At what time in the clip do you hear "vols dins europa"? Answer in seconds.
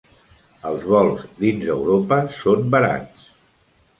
0.93-2.19